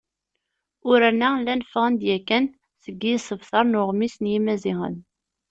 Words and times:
Uraren-a 0.89 1.29
llan 1.39 1.65
ffɣen-d 1.67 2.01
yakan 2.09 2.45
deg 2.83 2.95
yisebtar 3.07 3.65
n 3.67 3.79
Uɣmis 3.81 4.15
n 4.19 4.29
Yimaziɣen. 4.31 4.95